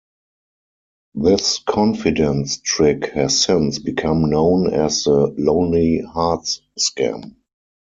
[1.13, 7.35] This confidence trick has since become known as the "Lonely Hearts Scam".